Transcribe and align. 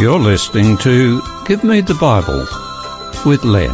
You're 0.00 0.18
listening 0.18 0.78
to 0.78 1.20
Give 1.44 1.62
Me 1.62 1.82
the 1.82 1.92
Bible 1.92 2.46
with 3.26 3.44
Len. 3.44 3.68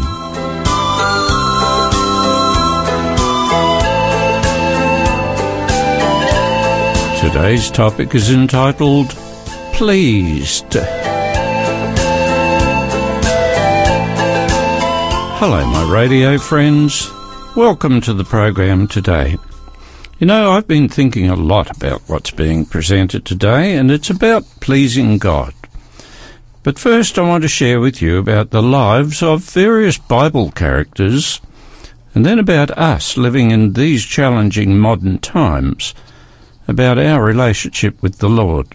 Today's 7.21 7.71
topic 7.71 8.13
is 8.17 8.33
entitled 8.33 9.11
Pleased. 9.73 10.73
Hello, 15.39 15.65
my 15.65 15.89
radio 15.89 16.39
friends. 16.39 17.09
Welcome 17.55 18.01
to 18.01 18.13
the 18.13 18.25
program 18.25 18.89
today. 18.89 19.39
You 20.19 20.27
know, 20.27 20.51
I've 20.51 20.67
been 20.67 20.89
thinking 20.89 21.29
a 21.29 21.37
lot 21.37 21.77
about 21.77 22.03
what's 22.09 22.33
being 22.33 22.65
presented 22.65 23.25
today, 23.25 23.77
and 23.77 23.93
it's 23.93 24.11
about 24.11 24.43
pleasing 24.59 25.19
God. 25.19 25.55
But 26.67 26.81
first, 26.81 27.17
I 27.17 27.23
want 27.23 27.43
to 27.43 27.49
share 27.49 27.79
with 27.79 28.03
you 28.03 28.19
about 28.19 28.51
the 28.51 28.61
lives 28.61 29.23
of 29.23 29.45
various 29.45 29.99
Bible 29.99 30.51
characters, 30.51 31.41
and 32.13 32.27
then 32.27 32.41
about 32.41 32.73
us 32.73 33.17
living 33.17 33.53
in 33.53 33.75
these 33.75 34.05
challenging 34.05 34.77
modern 34.77 35.21
times 35.21 35.95
about 36.67 36.99
our 36.99 37.23
relationship 37.23 38.03
with 38.03 38.19
the 38.19 38.29
Lord. 38.29 38.67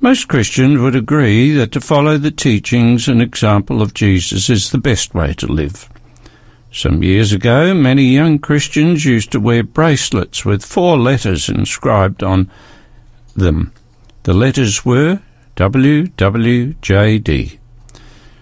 Most 0.00 0.28
Christians 0.28 0.80
would 0.80 0.96
agree 0.96 1.52
that 1.52 1.72
to 1.72 1.80
follow 1.82 2.16
the 2.16 2.30
teachings 2.30 3.06
and 3.06 3.20
example 3.20 3.82
of 3.82 3.92
Jesus 3.92 4.48
is 4.48 4.70
the 4.70 4.78
best 4.78 5.14
way 5.14 5.34
to 5.34 5.46
live. 5.46 5.90
Some 6.72 7.02
years 7.02 7.34
ago, 7.34 7.74
many 7.74 8.04
young 8.04 8.38
Christians 8.38 9.04
used 9.04 9.30
to 9.32 9.40
wear 9.40 9.62
bracelets 9.62 10.46
with 10.46 10.64
four 10.64 10.96
letters 10.96 11.50
inscribed 11.50 12.22
on 12.22 12.50
them. 13.36 13.74
The 14.22 14.32
letters 14.32 14.86
were 14.86 15.20
WWJD. 15.56 17.58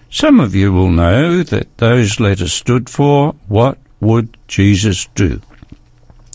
Some 0.09 0.39
of 0.39 0.55
you 0.55 0.73
will 0.73 0.89
know 0.89 1.43
that 1.43 1.77
those 1.77 2.19
letters 2.19 2.53
stood 2.53 2.89
for 2.89 3.35
What 3.47 3.77
Would 3.99 4.37
Jesus 4.47 5.07
Do? 5.15 5.41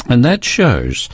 And 0.08 0.24
that 0.24 0.44
shows 0.44 1.08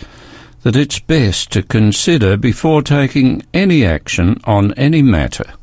that 0.62 0.77
it's 0.77 1.00
best 1.00 1.50
to 1.52 1.62
consider 1.62 2.36
before 2.36 2.82
taking 2.82 3.42
any 3.52 3.84
action 3.84 4.41
on 4.44 4.72
any 4.74 5.02
matter, 5.02 5.54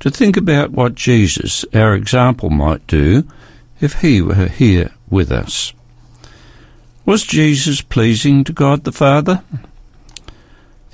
to 0.00 0.10
think 0.10 0.36
about 0.36 0.70
what 0.70 0.94
Jesus, 0.94 1.64
our 1.74 1.94
example, 1.94 2.50
might 2.50 2.86
do 2.86 3.24
if 3.80 4.00
he 4.00 4.22
were 4.22 4.48
here 4.48 4.92
with 5.10 5.30
us. 5.30 5.72
Was 7.04 7.24
Jesus 7.24 7.82
pleasing 7.82 8.44
to 8.44 8.52
God 8.52 8.84
the 8.84 8.92
Father? 8.92 9.42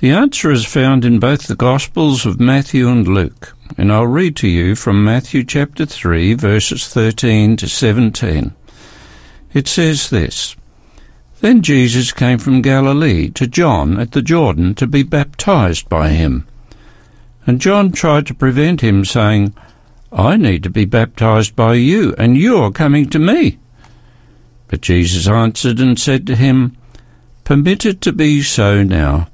The 0.01 0.09
answer 0.09 0.49
is 0.49 0.65
found 0.65 1.05
in 1.05 1.19
both 1.19 1.45
the 1.45 1.55
Gospels 1.55 2.25
of 2.25 2.39
Matthew 2.39 2.89
and 2.89 3.07
Luke, 3.07 3.55
and 3.77 3.93
I'll 3.93 4.07
read 4.07 4.35
to 4.37 4.47
you 4.47 4.73
from 4.73 5.03
Matthew 5.03 5.43
chapter 5.43 5.85
3, 5.85 6.33
verses 6.33 6.87
13 6.87 7.55
to 7.57 7.69
17. 7.69 8.55
It 9.53 9.67
says 9.67 10.09
this 10.09 10.55
then 11.41 11.61
Jesus 11.61 12.11
came 12.13 12.39
from 12.39 12.63
Galilee 12.63 13.29
to 13.29 13.45
John 13.45 13.99
at 13.99 14.13
the 14.13 14.23
Jordan 14.23 14.73
to 14.75 14.87
be 14.87 15.03
baptized 15.03 15.87
by 15.87 16.09
him. 16.09 16.47
And 17.45 17.61
John 17.61 17.91
tried 17.91 18.25
to 18.25 18.33
prevent 18.33 18.81
him, 18.81 19.05
saying, 19.05 19.53
I 20.11 20.35
need 20.35 20.63
to 20.63 20.71
be 20.71 20.85
baptized 20.85 21.55
by 21.55 21.75
you, 21.75 22.15
and 22.17 22.37
you 22.37 22.57
are 22.57 22.71
coming 22.71 23.07
to 23.11 23.19
me. 23.19 23.59
But 24.67 24.81
Jesus 24.81 25.27
answered 25.27 25.79
and 25.79 25.99
said 25.99 26.25
to 26.25 26.35
him, 26.35 26.75
Permit 27.43 27.85
it 27.85 28.01
to 28.01 28.11
be 28.11 28.41
so 28.41 28.81
now, 28.81 29.27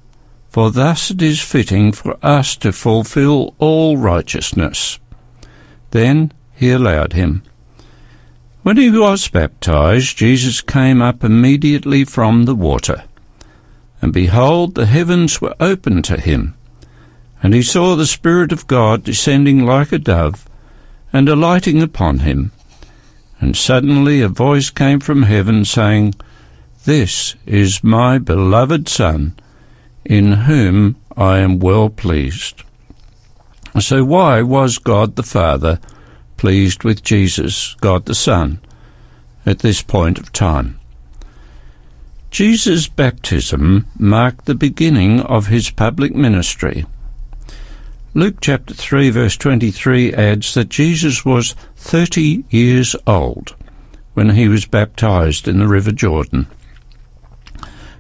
for 0.58 0.72
thus 0.72 1.12
it 1.12 1.22
is 1.22 1.40
fitting 1.40 1.92
for 1.92 2.18
us 2.24 2.56
to 2.56 2.72
fulfill 2.72 3.54
all 3.60 3.96
righteousness. 3.96 4.98
Then 5.92 6.32
he 6.56 6.72
allowed 6.72 7.14
him. 7.14 7.44
When 8.64 8.76
he 8.76 8.90
was 8.90 9.28
baptized, 9.28 10.18
Jesus 10.18 10.62
came 10.62 11.00
up 11.00 11.24
immediately 11.24 12.04
from 12.06 12.46
the 12.46 12.56
water. 12.56 13.04
And 14.02 14.12
behold, 14.12 14.74
the 14.74 14.88
heavens 14.88 15.40
were 15.40 15.54
opened 15.60 16.06
to 16.06 16.20
him. 16.20 16.56
And 17.44 17.54
he 17.54 17.62
saw 17.62 17.96
the 17.96 18.08
Spirit 18.08 18.52
of 18.52 18.66
God 18.66 19.04
descending 19.04 19.64
like 19.64 19.92
a 19.92 20.00
dove, 20.00 20.50
and 21.14 21.30
alighting 21.30 21.84
upon 21.84 22.22
him. 22.22 22.52
And 23.40 23.56
suddenly 23.56 24.22
a 24.22 24.28
voice 24.28 24.72
came 24.72 25.02
from 25.02 25.22
heaven, 25.22 25.66
saying, 25.66 26.16
This 26.86 27.36
is 27.46 27.84
my 27.84 28.18
beloved 28.18 28.90
Son, 28.90 29.36
in 30.08 30.32
whom 30.32 30.96
I 31.18 31.40
am 31.40 31.60
well 31.60 31.90
pleased. 31.90 32.64
So 33.80 34.04
why 34.06 34.42
was 34.42 34.78
God 34.78 35.16
the 35.16 35.24
Father 35.24 35.80
pleased 36.38 36.84
with 36.84 37.04
Jesus, 37.04 37.76
God 37.82 38.06
the 38.06 38.16
Son, 38.16 38.60
at 39.46 39.60
this 39.60 39.82
point 39.82 40.18
of 40.18 40.32
time. 40.32 40.80
Jesus' 42.32 42.88
baptism 42.88 43.86
marked 44.00 44.46
the 44.46 44.56
beginning 44.56 45.20
of 45.22 45.48
his 45.48 45.70
public 45.72 46.16
ministry. 46.16 46.86
Luke 48.14 48.38
chapter 48.40 48.74
3 48.74 49.10
verse 49.10 49.36
23 49.36 50.14
adds 50.14 50.54
that 50.54 50.70
Jesus 50.70 51.26
was 51.26 51.54
30 51.76 52.46
years 52.50 52.96
old 53.06 53.56
when 54.14 54.32
he 54.32 54.48
was 54.48 54.66
baptized 54.66 55.48
in 55.48 55.60
the 55.60 55.68
river 55.68 55.92
Jordan. 55.92 56.48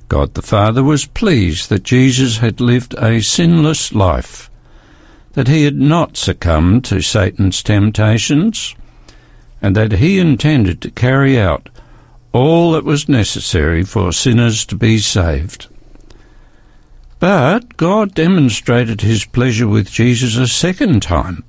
God 0.07 0.33
the 0.33 0.41
Father 0.41 0.83
was 0.83 1.05
pleased 1.05 1.69
that 1.69 1.83
Jesus 1.83 2.37
had 2.37 2.61
lived 2.61 2.93
a 2.97 3.21
sinless 3.21 3.93
life 3.93 4.49
that 5.37 5.47
he 5.47 5.65
had 5.65 5.75
not 5.75 6.17
succumbed 6.17 6.83
to 6.83 6.99
Satan's 6.99 7.61
temptations, 7.61 8.73
and 9.61 9.75
that 9.75 9.91
he 9.91 10.17
intended 10.17 10.81
to 10.81 10.89
carry 10.89 11.39
out 11.39 11.69
all 12.33 12.71
that 12.71 12.83
was 12.83 13.07
necessary 13.07 13.83
for 13.83 14.11
sinners 14.11 14.65
to 14.65 14.75
be 14.75 14.97
saved. 14.97 15.67
But 17.19 17.77
God 17.77 18.15
demonstrated 18.15 19.01
his 19.01 19.25
pleasure 19.25 19.67
with 19.67 19.91
Jesus 19.91 20.37
a 20.37 20.47
second 20.47 21.03
time. 21.03 21.43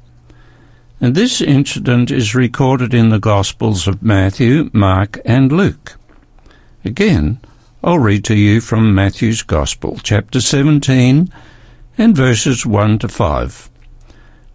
And 1.01 1.15
this 1.15 1.41
incident 1.41 2.11
is 2.11 2.35
recorded 2.35 2.93
in 2.93 3.09
the 3.09 3.19
Gospels 3.19 3.89
of 3.89 4.03
Matthew, 4.03 4.69
Mark, 4.75 5.19
and 5.25 5.51
Luke. 5.51 5.97
Again, 6.85 7.39
I'll 7.83 8.00
read 8.00 8.25
to 8.25 8.34
you 8.34 8.61
from 8.61 8.93
Matthew's 8.93 9.43
Gospel, 9.43 10.00
chapter 10.03 10.41
17, 10.41 11.33
and 11.97 12.16
verses 12.16 12.66
1 12.66 12.99
to 12.99 13.09
5. 13.09 13.71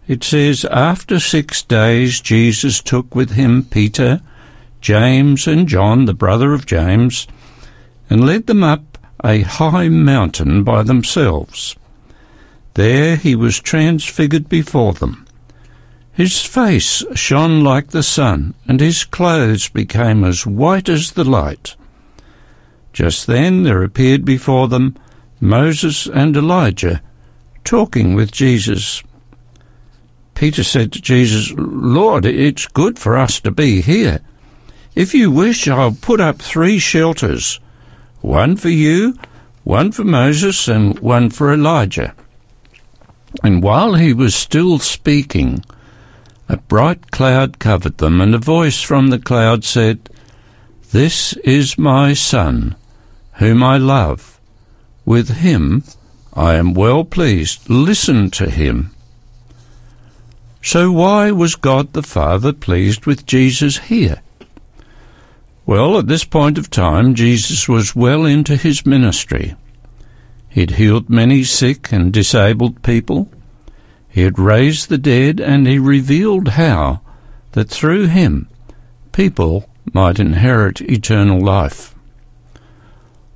It 0.06 0.22
says, 0.22 0.66
After 0.66 1.18
six 1.18 1.62
days 1.62 2.20
Jesus 2.20 2.82
took 2.82 3.14
with 3.14 3.30
him 3.30 3.64
Peter, 3.64 4.20
James, 4.82 5.46
and 5.46 5.66
John, 5.66 6.04
the 6.04 6.12
brother 6.12 6.52
of 6.52 6.66
James, 6.66 7.26
and 8.10 8.26
led 8.26 8.46
them 8.46 8.62
up 8.62 8.98
a 9.24 9.40
high 9.40 9.88
mountain 9.88 10.62
by 10.62 10.82
themselves. 10.82 11.76
There 12.74 13.16
he 13.16 13.34
was 13.34 13.58
transfigured 13.58 14.50
before 14.50 14.92
them. 14.92 15.26
His 16.12 16.42
face 16.42 17.02
shone 17.14 17.64
like 17.64 17.88
the 17.88 18.02
sun, 18.02 18.52
and 18.68 18.80
his 18.80 19.02
clothes 19.02 19.70
became 19.70 20.24
as 20.24 20.46
white 20.46 20.90
as 20.90 21.12
the 21.12 21.24
light. 21.24 21.74
Just 22.94 23.26
then 23.26 23.64
there 23.64 23.82
appeared 23.82 24.24
before 24.24 24.68
them 24.68 24.96
Moses 25.40 26.06
and 26.06 26.36
Elijah, 26.36 27.02
talking 27.64 28.14
with 28.14 28.30
Jesus. 28.32 29.02
Peter 30.34 30.62
said 30.62 30.92
to 30.92 31.02
Jesus, 31.02 31.52
Lord, 31.56 32.24
it's 32.24 32.66
good 32.68 32.98
for 32.98 33.18
us 33.18 33.40
to 33.40 33.50
be 33.50 33.82
here. 33.82 34.20
If 34.94 35.12
you 35.12 35.30
wish, 35.30 35.66
I'll 35.66 35.92
put 35.92 36.20
up 36.20 36.40
three 36.40 36.78
shelters 36.78 37.58
one 38.20 38.56
for 38.56 38.70
you, 38.70 39.18
one 39.64 39.92
for 39.92 40.04
Moses, 40.04 40.68
and 40.68 40.98
one 41.00 41.30
for 41.30 41.52
Elijah. 41.52 42.14
And 43.42 43.62
while 43.62 43.94
he 43.94 44.14
was 44.14 44.34
still 44.34 44.78
speaking, 44.78 45.64
a 46.48 46.56
bright 46.56 47.10
cloud 47.10 47.58
covered 47.58 47.98
them, 47.98 48.20
and 48.20 48.34
a 48.34 48.38
voice 48.38 48.80
from 48.80 49.08
the 49.08 49.18
cloud 49.18 49.64
said, 49.64 50.08
This 50.92 51.32
is 51.38 51.76
my 51.76 52.14
Son, 52.14 52.76
whom 53.34 53.62
I 53.62 53.76
love. 53.76 54.40
With 55.04 55.38
him 55.38 55.84
I 56.34 56.54
am 56.54 56.74
well 56.74 57.04
pleased. 57.04 57.68
Listen 57.70 58.30
to 58.32 58.50
him. 58.50 58.90
So 60.62 60.90
why 60.90 61.30
was 61.30 61.54
God 61.56 61.92
the 61.92 62.02
Father 62.02 62.52
pleased 62.52 63.06
with 63.06 63.26
Jesus 63.26 63.78
here? 63.78 64.22
Well, 65.66 65.98
at 65.98 66.08
this 66.08 66.24
point 66.24 66.58
of 66.58 66.70
time, 66.70 67.14
Jesus 67.14 67.68
was 67.68 67.94
well 67.94 68.24
into 68.24 68.56
his 68.56 68.84
ministry. 68.84 69.54
He 70.48 70.60
had 70.60 70.72
healed 70.72 71.08
many 71.08 71.44
sick 71.44 71.92
and 71.92 72.12
disabled 72.12 72.82
people. 72.82 73.30
He 74.08 74.22
had 74.22 74.38
raised 74.38 74.88
the 74.88 74.98
dead, 74.98 75.40
and 75.40 75.66
he 75.66 75.78
revealed 75.78 76.48
how 76.48 77.00
that 77.52 77.70
through 77.70 78.06
him 78.06 78.48
people 79.12 79.68
might 79.92 80.18
inherit 80.18 80.80
eternal 80.80 81.40
life. 81.40 81.93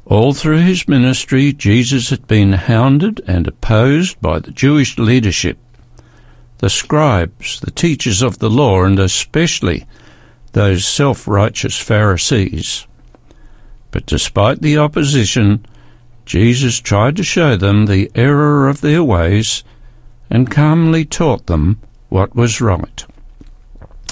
All 0.09 0.33
through 0.33 0.61
his 0.61 0.89
ministry, 0.89 1.53
Jesus 1.53 2.09
had 2.09 2.27
been 2.27 2.55
hounded 2.55 3.21
and 3.27 3.47
opposed 3.47 4.19
by 4.23 4.39
the 4.39 4.51
Jewish 4.51 4.97
leadership 4.99 5.59
the 6.59 6.71
scribes, 6.71 7.61
the 7.61 7.71
teachers 7.71 8.21
of 8.21 8.39
the 8.39 8.51
law, 8.51 8.83
and 8.83 8.99
especially 8.99 9.87
those 10.53 10.85
self-righteous 10.85 11.79
Pharisees. 11.79 12.87
But 13.93 14.07
despite 14.07 14.61
the 14.61 14.77
opposition, 14.77 15.65
Jesus 16.27 16.81
tried 16.81 17.17
to 17.17 17.23
show 17.23 17.57
them 17.57 17.87
the 17.87 18.11
error 18.15 18.69
of 18.69 18.81
their 18.81 19.05
ways 19.05 19.63
and 20.29 20.51
calmly 20.51 21.05
taught 21.05 21.47
them 21.47 21.81
what 22.09 22.35
was 22.35 22.61
right. 22.61 23.05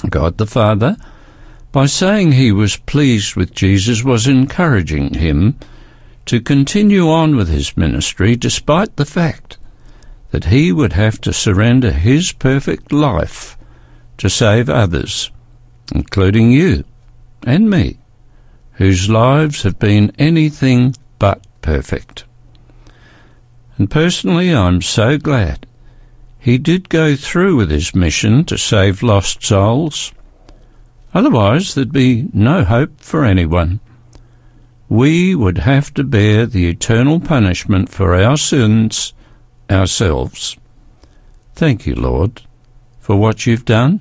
God 0.09 0.39
the 0.39 0.47
Father, 0.47 0.97
by 1.73 1.87
saying 1.87 2.33
he 2.33 2.53
was 2.53 2.77
pleased 2.77 3.35
with 3.35 3.55
Jesus, 3.55 4.05
was 4.05 4.29
encouraging 4.29 5.15
him 5.15 5.59
to 6.27 6.41
continue 6.41 7.09
on 7.09 7.37
with 7.37 7.49
his 7.49 7.77
ministry 7.77 8.37
despite 8.37 8.97
the 8.97 9.07
fact 9.07 9.59
that 10.31 10.47
he 10.47 10.73
would 10.73 10.93
have 10.93 11.21
to 11.21 11.33
surrender 11.33 11.93
his 11.93 12.33
perfect 12.33 12.93
life 12.93 13.57
to 14.19 14.29
save 14.29 14.69
others, 14.69 15.31
including 15.95 16.51
you 16.51 16.85
and 17.47 17.71
me, 17.71 17.99
whose 18.73 19.09
lives 19.09 19.63
have 19.63 19.79
been 19.79 20.13
anything 20.19 20.95
but 21.19 21.47
perfect. 21.63 22.25
And 23.79 23.91
personally, 23.91 24.55
I'm 24.55 24.83
so 24.83 25.19
glad 25.19 25.67
he 26.39 26.59
did 26.59 26.89
go 26.89 27.17
through 27.17 27.57
with 27.57 27.71
his 27.71 27.95
mission 27.95 28.45
to 28.45 28.57
save 28.57 29.03
lost 29.03 29.43
souls. 29.43 30.13
Otherwise, 31.13 31.75
there'd 31.75 31.93
be 31.93 32.29
no 32.33 32.65
hope 32.65 33.01
for 33.01 33.25
anyone. 33.25 33.81
We 34.89 35.35
would 35.35 35.59
have 35.59 35.93
to 35.95 36.05
bear 36.05 36.47
the 36.47 36.69
eternal 36.69 37.19
punishment 37.19 37.89
for 37.89 38.15
our 38.15 38.37
sins 38.37 39.15
ourselves. 39.69 40.57
Thank 41.55 41.87
you, 41.87 41.95
Lord, 41.95 42.43
for 43.01 43.17
what 43.17 43.47
you've 43.47 43.65
done. 43.65 44.01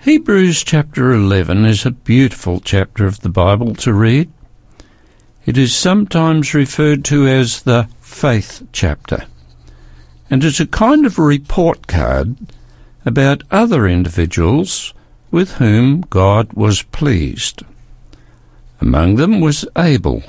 Hebrews 0.00 0.64
chapter 0.64 1.12
11 1.12 1.66
is 1.66 1.84
a 1.84 1.90
beautiful 1.90 2.58
chapter 2.58 3.06
of 3.06 3.20
the 3.20 3.28
Bible 3.28 3.74
to 3.76 3.92
read. 3.92 4.32
It 5.44 5.58
is 5.58 5.74
sometimes 5.74 6.54
referred 6.54 7.04
to 7.06 7.26
as 7.26 7.62
the 7.62 7.88
faith 8.00 8.66
chapter 8.72 9.26
and 10.30 10.42
is 10.42 10.58
a 10.58 10.66
kind 10.66 11.04
of 11.04 11.18
report 11.18 11.86
card 11.86 12.36
about 13.04 13.42
other 13.50 13.86
individuals 13.86 14.94
with 15.30 15.52
whom 15.56 16.00
God 16.02 16.52
was 16.54 16.82
pleased. 16.82 17.62
Among 18.82 19.14
them 19.14 19.40
was 19.40 19.64
Abel, 19.78 20.24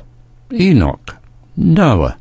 Enoch, 0.53 1.17
Noah, 1.57 2.19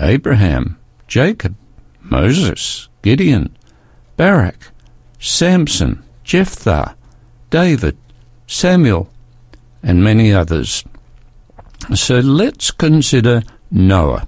Abraham, 0.00 0.76
Jacob, 1.06 1.54
Moses, 2.00 2.88
Gideon, 3.02 3.56
Barak, 4.16 4.72
Samson, 5.20 6.02
Jephthah, 6.24 6.96
David, 7.50 7.96
Samuel, 8.48 9.08
and 9.84 10.02
many 10.02 10.32
others. 10.32 10.82
So 11.94 12.18
let's 12.18 12.72
consider 12.72 13.44
Noah. 13.70 14.26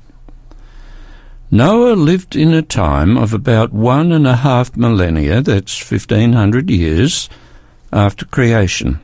Noah 1.51 1.95
lived 1.95 2.37
in 2.37 2.55
a 2.55 2.63
time 2.63 3.17
of 3.17 3.35
about 3.35 3.73
one 3.73 4.13
and 4.13 4.29
a 4.29 4.37
half 4.37 4.77
millennia, 4.77 5.41
that's 5.41 5.91
1500 5.91 6.71
years, 6.71 7.29
after 7.93 8.25
creation. 8.25 9.01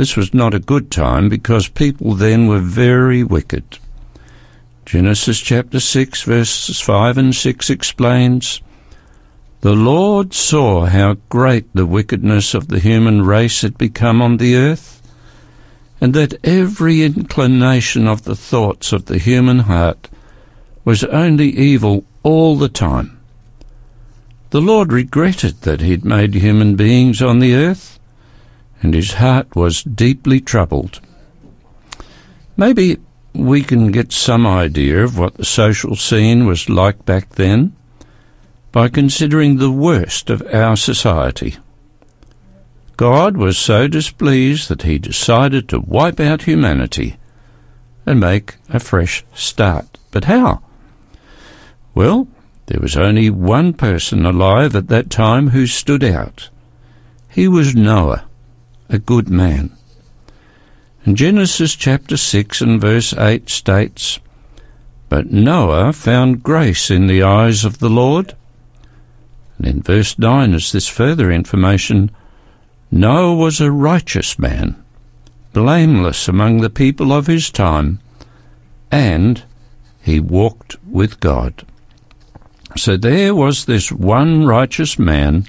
This 0.00 0.16
was 0.16 0.32
not 0.32 0.54
a 0.54 0.58
good 0.58 0.90
time 0.90 1.28
because 1.28 1.68
people 1.68 2.14
then 2.14 2.46
were 2.46 2.58
very 2.58 3.22
wicked. 3.22 3.78
Genesis 4.86 5.38
chapter 5.38 5.78
6, 5.78 6.22
verses 6.22 6.80
5 6.80 7.18
and 7.18 7.34
6 7.34 7.68
explains 7.68 8.62
The 9.60 9.74
Lord 9.74 10.32
saw 10.32 10.86
how 10.86 11.18
great 11.28 11.66
the 11.74 11.84
wickedness 11.84 12.54
of 12.54 12.68
the 12.68 12.78
human 12.78 13.26
race 13.26 13.60
had 13.60 13.76
become 13.76 14.22
on 14.22 14.38
the 14.38 14.56
earth, 14.56 15.02
and 16.00 16.14
that 16.14 16.42
every 16.42 17.02
inclination 17.02 18.08
of 18.08 18.24
the 18.24 18.36
thoughts 18.36 18.94
of 18.94 19.04
the 19.04 19.18
human 19.18 19.58
heart 19.58 20.08
was 20.82 21.04
only 21.04 21.50
evil 21.50 22.06
all 22.22 22.56
the 22.56 22.70
time. 22.70 23.20
The 24.48 24.62
Lord 24.62 24.94
regretted 24.94 25.60
that 25.60 25.82
he 25.82 25.90
had 25.90 26.06
made 26.06 26.32
human 26.32 26.74
beings 26.74 27.20
on 27.20 27.40
the 27.40 27.54
earth, 27.54 27.99
and 28.82 28.94
his 28.94 29.14
heart 29.14 29.54
was 29.54 29.82
deeply 29.82 30.40
troubled. 30.40 31.00
Maybe 32.56 32.98
we 33.32 33.62
can 33.62 33.90
get 33.90 34.12
some 34.12 34.46
idea 34.46 35.02
of 35.04 35.18
what 35.18 35.34
the 35.34 35.44
social 35.44 35.96
scene 35.96 36.46
was 36.46 36.68
like 36.68 37.04
back 37.04 37.30
then 37.30 37.76
by 38.72 38.88
considering 38.88 39.56
the 39.56 39.70
worst 39.70 40.30
of 40.30 40.42
our 40.52 40.76
society. 40.76 41.56
God 42.96 43.36
was 43.36 43.56
so 43.56 43.88
displeased 43.88 44.68
that 44.68 44.82
he 44.82 44.98
decided 44.98 45.68
to 45.68 45.80
wipe 45.80 46.20
out 46.20 46.42
humanity 46.42 47.16
and 48.04 48.20
make 48.20 48.56
a 48.68 48.78
fresh 48.78 49.24
start. 49.34 49.98
But 50.10 50.24
how? 50.24 50.62
Well, 51.94 52.28
there 52.66 52.80
was 52.80 52.96
only 52.96 53.30
one 53.30 53.72
person 53.72 54.26
alive 54.26 54.76
at 54.76 54.88
that 54.88 55.10
time 55.10 55.48
who 55.48 55.66
stood 55.66 56.04
out. 56.04 56.50
He 57.28 57.48
was 57.48 57.74
Noah, 57.74 58.26
a 58.90 58.98
good 58.98 59.28
man. 59.28 59.70
And 61.04 61.16
Genesis 61.16 61.74
chapter 61.74 62.16
6 62.16 62.60
and 62.60 62.80
verse 62.80 63.14
8 63.14 63.48
states, 63.48 64.20
But 65.08 65.30
Noah 65.30 65.92
found 65.92 66.42
grace 66.42 66.90
in 66.90 67.06
the 67.06 67.22
eyes 67.22 67.64
of 67.64 67.78
the 67.78 67.88
Lord. 67.88 68.36
And 69.56 69.66
in 69.66 69.82
verse 69.82 70.18
9 70.18 70.52
is 70.52 70.72
this 70.72 70.88
further 70.88 71.30
information 71.30 72.10
Noah 72.90 73.36
was 73.36 73.60
a 73.60 73.70
righteous 73.70 74.38
man, 74.38 74.82
blameless 75.52 76.28
among 76.28 76.60
the 76.60 76.70
people 76.70 77.12
of 77.12 77.28
his 77.28 77.50
time, 77.50 78.00
and 78.90 79.44
he 80.02 80.18
walked 80.18 80.76
with 80.84 81.20
God. 81.20 81.64
So 82.76 82.96
there 82.96 83.34
was 83.34 83.64
this 83.64 83.92
one 83.92 84.44
righteous 84.44 84.98
man 84.98 85.46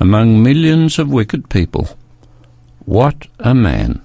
among 0.00 0.42
millions 0.42 0.98
of 0.98 1.10
wicked 1.10 1.48
people. 1.50 1.96
What 2.86 3.26
a 3.38 3.54
man! 3.54 4.00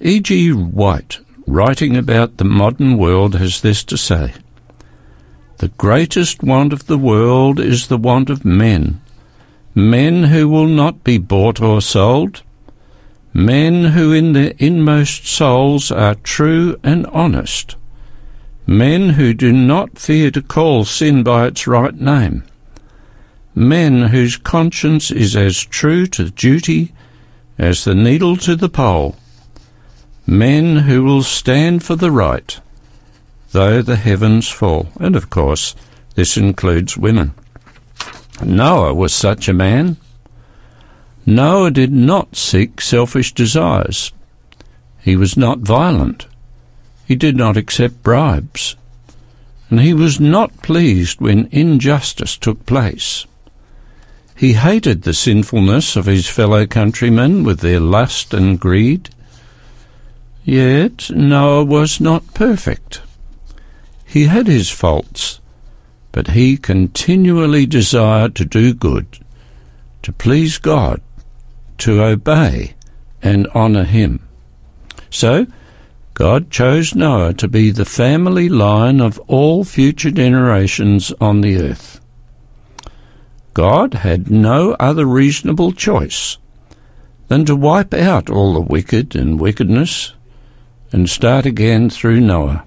E.G. 0.00 0.52
White, 0.52 1.20
writing 1.46 1.96
about 1.96 2.38
the 2.38 2.44
modern 2.44 2.96
world, 2.96 3.34
has 3.34 3.60
this 3.60 3.84
to 3.84 3.98
say 3.98 4.32
The 5.58 5.68
greatest 5.68 6.42
want 6.42 6.72
of 6.72 6.86
the 6.86 6.96
world 6.96 7.60
is 7.60 7.88
the 7.88 7.98
want 7.98 8.30
of 8.30 8.44
men, 8.44 9.02
men 9.74 10.24
who 10.24 10.48
will 10.48 10.66
not 10.66 11.04
be 11.04 11.18
bought 11.18 11.60
or 11.60 11.82
sold, 11.82 12.42
men 13.34 13.92
who 13.92 14.12
in 14.12 14.32
their 14.32 14.54
inmost 14.58 15.26
souls 15.26 15.90
are 15.90 16.14
true 16.14 16.78
and 16.82 17.04
honest 17.06 17.76
men 18.66 19.10
who 19.10 19.34
do 19.34 19.52
not 19.52 19.98
fear 19.98 20.30
to 20.30 20.40
call 20.40 20.84
sin 20.84 21.22
by 21.22 21.46
its 21.46 21.66
right 21.66 22.00
name, 22.00 22.44
men 23.54 24.04
whose 24.04 24.36
conscience 24.36 25.10
is 25.10 25.36
as 25.36 25.62
true 25.64 26.06
to 26.06 26.30
duty 26.30 26.92
as 27.62 27.84
the 27.84 27.94
needle 27.94 28.36
to 28.36 28.56
the 28.56 28.68
pole, 28.68 29.14
men 30.26 30.78
who 30.78 31.04
will 31.04 31.22
stand 31.22 31.84
for 31.84 31.94
the 31.94 32.10
right, 32.10 32.58
though 33.52 33.80
the 33.80 33.94
heavens 33.94 34.48
fall. 34.48 34.88
And 34.98 35.14
of 35.14 35.30
course, 35.30 35.76
this 36.16 36.36
includes 36.36 36.98
women. 36.98 37.34
Noah 38.44 38.94
was 38.94 39.14
such 39.14 39.48
a 39.48 39.52
man. 39.52 39.96
Noah 41.24 41.70
did 41.70 41.92
not 41.92 42.34
seek 42.34 42.80
selfish 42.80 43.32
desires. 43.32 44.12
He 45.00 45.14
was 45.14 45.36
not 45.36 45.60
violent. 45.60 46.26
He 47.06 47.14
did 47.14 47.36
not 47.36 47.56
accept 47.56 48.02
bribes, 48.02 48.74
and 49.70 49.80
he 49.80 49.94
was 49.94 50.18
not 50.18 50.62
pleased 50.62 51.20
when 51.20 51.48
injustice 51.52 52.36
took 52.36 52.66
place. 52.66 53.24
He 54.34 54.54
hated 54.54 55.02
the 55.02 55.14
sinfulness 55.14 55.96
of 55.96 56.06
his 56.06 56.28
fellow 56.28 56.66
countrymen 56.66 57.44
with 57.44 57.60
their 57.60 57.80
lust 57.80 58.34
and 58.34 58.58
greed. 58.58 59.10
Yet 60.44 61.10
Noah 61.10 61.64
was 61.64 62.00
not 62.00 62.34
perfect. 62.34 63.02
He 64.04 64.24
had 64.24 64.46
his 64.46 64.70
faults, 64.70 65.40
but 66.10 66.28
he 66.28 66.56
continually 66.56 67.64
desired 67.64 68.34
to 68.36 68.44
do 68.44 68.74
good, 68.74 69.06
to 70.02 70.12
please 70.12 70.58
God, 70.58 71.00
to 71.78 72.02
obey 72.02 72.74
and 73.22 73.46
honour 73.48 73.84
him. 73.84 74.20
So 75.08 75.46
God 76.14 76.50
chose 76.50 76.94
Noah 76.94 77.32
to 77.34 77.48
be 77.48 77.70
the 77.70 77.86
family 77.86 78.48
line 78.48 79.00
of 79.00 79.18
all 79.28 79.64
future 79.64 80.10
generations 80.10 81.12
on 81.20 81.40
the 81.40 81.56
earth. 81.56 82.01
God 83.54 83.94
had 83.94 84.30
no 84.30 84.72
other 84.80 85.04
reasonable 85.04 85.72
choice 85.72 86.38
than 87.28 87.44
to 87.44 87.56
wipe 87.56 87.94
out 87.94 88.30
all 88.30 88.54
the 88.54 88.60
wicked 88.60 89.14
and 89.14 89.40
wickedness 89.40 90.14
and 90.90 91.08
start 91.08 91.46
again 91.46 91.90
through 91.90 92.20
Noah. 92.20 92.64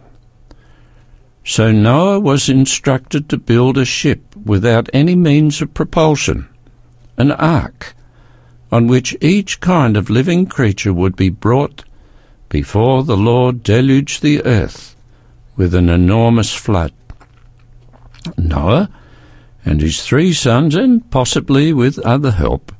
So 1.43 1.71
Noah 1.71 2.19
was 2.19 2.49
instructed 2.49 3.29
to 3.29 3.37
build 3.37 3.77
a 3.77 3.85
ship 3.85 4.35
without 4.35 4.89
any 4.93 5.15
means 5.15 5.61
of 5.61 5.73
propulsion, 5.75 6.49
an 7.17 7.31
ark, 7.31 7.95
on 8.71 8.87
which 8.87 9.15
each 9.21 9.59
kind 9.59 9.95
of 9.95 10.09
living 10.09 10.47
creature 10.47 10.93
would 10.93 11.15
be 11.15 11.29
brought 11.29 11.83
before 12.49 13.03
the 13.03 13.17
Lord 13.17 13.61
deluged 13.61 14.21
the 14.21 14.43
earth 14.43 14.95
with 15.55 15.75
an 15.75 15.89
enormous 15.89 16.53
flood. 16.53 16.93
Noah 18.37 18.89
and 19.65 19.81
his 19.81 20.05
three 20.05 20.31
sons, 20.31 20.75
and 20.75 21.09
possibly 21.09 21.73
with 21.73 21.99
other 21.99 22.31
help, 22.31 22.71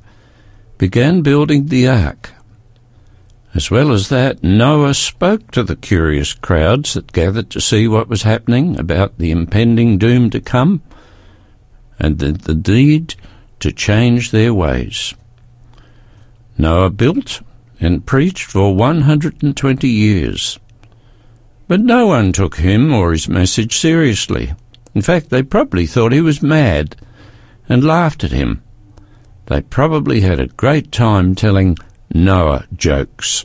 began 0.78 1.20
building 1.20 1.66
the 1.66 1.88
ark. 1.88 2.30
As 3.54 3.70
well 3.70 3.90
as 3.90 4.10
that, 4.10 4.44
Noah 4.44 4.94
spoke 4.94 5.50
to 5.52 5.62
the 5.62 5.76
curious 5.76 6.34
crowds 6.34 6.94
that 6.94 7.12
gathered 7.12 7.50
to 7.50 7.60
see 7.60 7.88
what 7.88 8.08
was 8.08 8.22
happening 8.22 8.78
about 8.78 9.18
the 9.18 9.30
impending 9.30 9.98
doom 9.98 10.30
to 10.30 10.40
come 10.40 10.82
and 11.98 12.18
the, 12.18 12.32
the 12.32 12.54
need 12.54 13.14
to 13.60 13.72
change 13.72 14.30
their 14.30 14.52
ways. 14.52 15.14
Noah 16.58 16.90
built 16.90 17.40
and 17.80 18.06
preached 18.06 18.50
for 18.50 18.74
120 18.74 19.88
years. 19.88 20.58
But 21.68 21.80
no 21.80 22.06
one 22.06 22.32
took 22.32 22.56
him 22.56 22.92
or 22.92 23.12
his 23.12 23.28
message 23.28 23.76
seriously. 23.76 24.54
In 24.96 25.02
fact, 25.02 25.28
they 25.28 25.42
probably 25.42 25.84
thought 25.84 26.12
he 26.12 26.22
was 26.22 26.42
mad 26.42 26.96
and 27.68 27.84
laughed 27.84 28.24
at 28.24 28.32
him. 28.32 28.62
They 29.44 29.60
probably 29.60 30.22
had 30.22 30.40
a 30.40 30.46
great 30.46 30.90
time 30.90 31.34
telling 31.34 31.76
Noah 32.14 32.64
jokes. 32.74 33.44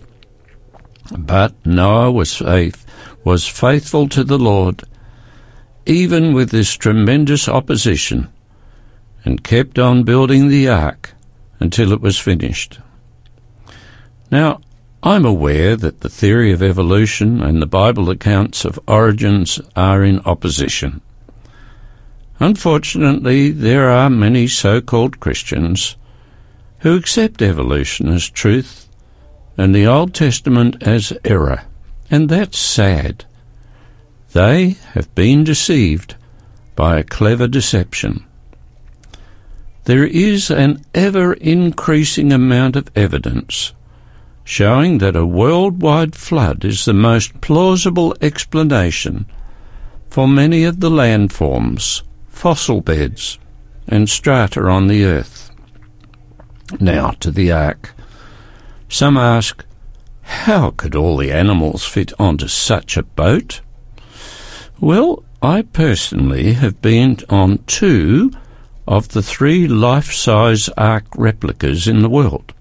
But 1.12 1.54
Noah 1.66 2.10
was 2.10 2.38
faith, 2.38 2.86
was 3.26 3.50
faithful 3.50 4.08
to 4.08 4.24
the 4.24 4.40
Lord, 4.40 4.84
even 5.86 6.32
with 6.32 6.52
this 6.52 6.74
tremendous 6.76 7.50
opposition, 7.50 8.30
and 9.26 9.44
kept 9.44 9.78
on 9.78 10.04
building 10.04 10.48
the 10.48 10.70
ark 10.70 11.12
until 11.60 11.92
it 11.92 12.00
was 12.00 12.18
finished. 12.18 12.80
Now, 14.32 14.62
I'm 15.04 15.26
aware 15.26 15.76
that 15.76 16.00
the 16.00 16.10
theory 16.10 16.54
of 16.54 16.64
evolution 16.64 17.42
and 17.42 17.62
the 17.62 17.68
Bible 17.68 18.10
accounts 18.10 18.64
of 18.64 18.80
origins 18.88 19.60
are 19.76 20.02
in 20.02 20.22
opposition. 20.22 21.02
Unfortunately, 22.42 23.52
there 23.52 23.88
are 23.88 24.10
many 24.10 24.48
so-called 24.48 25.20
Christians 25.20 25.96
who 26.80 26.96
accept 26.96 27.40
evolution 27.40 28.08
as 28.08 28.28
truth 28.28 28.90
and 29.58 29.76
the 29.76 29.86
Old 29.86 30.16
Testament 30.16 30.82
as 30.82 31.14
error, 31.24 31.66
and 32.10 32.30
that's 32.30 32.58
sad. 32.58 33.26
They 34.34 34.70
have 34.94 35.14
been 35.14 35.44
deceived 35.44 36.16
by 36.76 36.98
a 36.98 37.04
clever 37.04 37.48
deception. 37.48 38.26
There 39.84 40.08
is 40.08 40.50
an 40.50 40.84
ever 40.96 41.34
increasing 41.34 42.34
amount 42.34 42.76
of 42.76 42.90
evidence 42.96 43.74
showing 44.44 44.98
that 44.98 45.16
a 45.16 45.28
worldwide 45.28 46.16
flood 46.16 46.66
is 46.66 46.86
the 46.86 46.94
most 46.94 47.40
plausible 47.40 48.16
explanation 48.20 49.28
for 50.10 50.28
many 50.28 50.64
of 50.64 50.80
the 50.80 50.90
landforms, 50.90 52.02
fossil 52.42 52.82
beds, 52.82 53.38
and 53.88 54.10
strata 54.10 54.62
on 54.68 54.88
the 54.88 55.06
earth. 55.06 55.52
Now 56.80 57.12
to 57.20 57.30
the 57.30 57.52
ark. 57.52 57.94
Some 58.90 59.16
ask, 59.16 59.64
how 60.24 60.72
could 60.72 60.96
all 60.96 61.18
the 61.18 61.32
animals 61.32 61.86
fit 61.86 62.12
onto 62.20 62.48
such 62.48 62.98
a 62.98 63.04
boat? 63.04 63.62
Well, 64.80 65.24
I 65.44 65.62
personally 65.62 66.54
have 66.54 66.82
been 66.82 67.18
on 67.30 67.60
two 67.68 68.32
of 68.88 69.10
the 69.10 69.22
three 69.22 69.68
life-size 69.68 70.68
ark 70.70 71.06
replicas 71.16 71.88
in 71.88 72.02
the 72.02 72.10
world. 72.10 72.56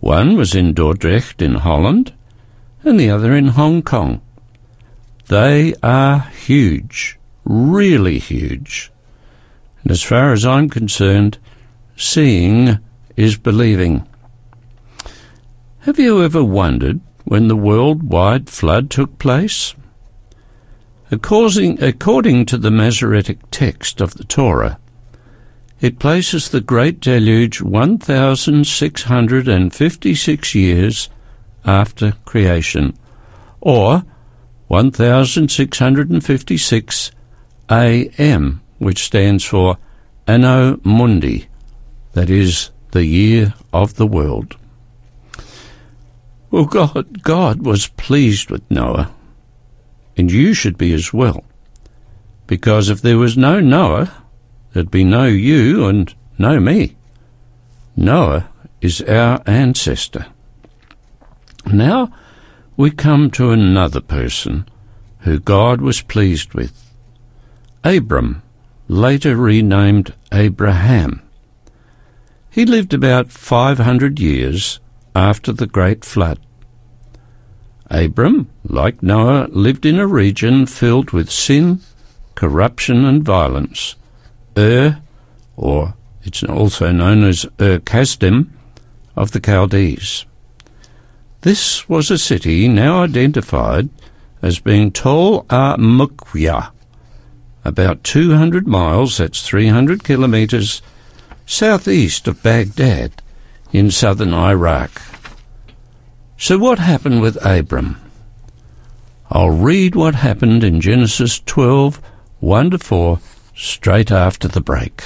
One 0.00 0.34
was 0.34 0.54
in 0.54 0.72
Dordrecht 0.72 1.42
in 1.42 1.56
Holland, 1.56 2.14
and 2.84 2.98
the 2.98 3.10
other 3.10 3.34
in 3.34 3.48
Hong 3.48 3.82
Kong. 3.82 4.22
They 5.26 5.74
are 5.82 6.20
huge, 6.20 7.18
really 7.44 8.18
huge. 8.18 8.90
And 9.82 9.90
as 9.90 10.02
far 10.02 10.32
as 10.32 10.46
I'm 10.46 10.68
concerned, 10.68 11.38
seeing 11.96 12.78
is 13.16 13.36
believing. 13.36 14.06
Have 15.80 15.98
you 15.98 16.22
ever 16.22 16.44
wondered 16.44 17.00
when 17.24 17.48
the 17.48 17.56
worldwide 17.56 18.48
flood 18.48 18.88
took 18.90 19.18
place? 19.18 19.74
According, 21.10 21.82
according 21.82 22.46
to 22.46 22.56
the 22.56 22.70
Masoretic 22.70 23.40
text 23.50 24.00
of 24.00 24.14
the 24.14 24.22
Torah, 24.24 24.78
it 25.80 25.98
places 25.98 26.48
the 26.48 26.60
Great 26.60 27.00
Deluge 27.00 27.60
1,656 27.60 30.54
years 30.54 31.10
after 31.64 32.12
creation, 32.24 32.96
or 33.60 34.04
1,656 34.68 37.10
AM, 37.72 38.60
which 38.78 39.04
stands 39.04 39.44
for 39.44 39.78
Anno 40.26 40.80
Mundi, 40.84 41.46
that 42.12 42.30
is, 42.30 42.70
the 42.90 43.04
year 43.04 43.54
of 43.72 43.94
the 43.96 44.06
world. 44.06 44.56
Well, 46.50 46.66
God, 46.66 47.22
God 47.22 47.64
was 47.64 47.86
pleased 47.86 48.50
with 48.50 48.70
Noah, 48.70 49.12
and 50.16 50.30
you 50.30 50.52
should 50.52 50.76
be 50.76 50.92
as 50.92 51.12
well, 51.12 51.44
because 52.46 52.90
if 52.90 53.00
there 53.00 53.18
was 53.18 53.36
no 53.36 53.60
Noah, 53.60 54.22
There'd 54.72 54.90
be 54.90 55.04
no 55.04 55.26
you 55.26 55.86
and 55.86 56.12
no 56.38 56.58
me. 56.58 56.96
Noah 57.96 58.48
is 58.80 59.02
our 59.02 59.42
ancestor. 59.46 60.26
Now 61.66 62.12
we 62.76 62.90
come 62.90 63.30
to 63.32 63.50
another 63.50 64.00
person 64.00 64.66
who 65.20 65.38
God 65.38 65.80
was 65.80 66.00
pleased 66.00 66.54
with. 66.54 66.81
Abram, 67.84 68.42
later 68.88 69.36
renamed 69.36 70.14
Abraham. 70.32 71.22
He 72.50 72.64
lived 72.64 72.94
about 72.94 73.32
500 73.32 74.20
years 74.20 74.78
after 75.16 75.52
the 75.52 75.66
great 75.66 76.04
flood. 76.04 76.38
Abram, 77.90 78.48
like 78.64 79.02
Noah, 79.02 79.48
lived 79.50 79.84
in 79.84 79.98
a 79.98 80.06
region 80.06 80.66
filled 80.66 81.10
with 81.10 81.30
sin, 81.30 81.80
corruption, 82.34 83.04
and 83.04 83.24
violence. 83.24 83.96
Ur, 84.56 84.98
or 85.56 85.94
it's 86.22 86.42
also 86.42 86.92
known 86.92 87.24
as 87.24 87.46
Ur 87.60 87.78
Kasdim, 87.80 88.50
of 89.16 89.32
the 89.32 89.40
Chaldees. 89.40 90.24
This 91.42 91.88
was 91.88 92.10
a 92.10 92.18
city 92.18 92.68
now 92.68 93.02
identified 93.02 93.88
as 94.40 94.58
being 94.58 94.90
Tol 94.90 95.44
Muqya, 95.44 96.70
about 97.64 98.04
200 98.04 98.66
miles, 98.66 99.18
that's 99.18 99.46
300 99.46 100.04
kilometres, 100.04 100.82
southeast 101.46 102.26
of 102.28 102.42
Baghdad 102.42 103.22
in 103.72 103.90
southern 103.90 104.34
Iraq. 104.34 105.00
So 106.36 106.58
what 106.58 106.78
happened 106.78 107.20
with 107.20 107.44
Abram? 107.44 108.00
I'll 109.30 109.50
read 109.50 109.94
what 109.94 110.16
happened 110.16 110.64
in 110.64 110.80
Genesis 110.80 111.40
12, 111.40 112.00
1 112.40 112.70
to 112.70 112.78
4, 112.78 113.20
straight 113.54 114.10
after 114.10 114.48
the 114.48 114.60
break. 114.60 115.04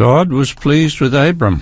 God 0.00 0.32
was 0.32 0.54
pleased 0.54 0.98
with 0.98 1.14
Abram. 1.14 1.60